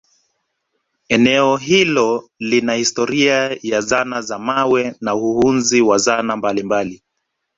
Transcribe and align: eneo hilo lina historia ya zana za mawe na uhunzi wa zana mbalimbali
eneo 1.09 1.57
hilo 1.57 2.29
lina 2.39 2.73
historia 2.75 3.57
ya 3.61 3.81
zana 3.81 4.21
za 4.21 4.39
mawe 4.39 4.95
na 5.01 5.15
uhunzi 5.15 5.81
wa 5.81 5.97
zana 5.97 6.37
mbalimbali 6.37 7.03